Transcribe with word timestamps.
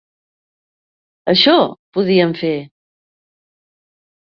Això 1.35 1.53
podíem 1.99 2.35
fer! 2.41 2.53